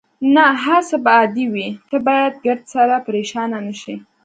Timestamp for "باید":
2.07-2.33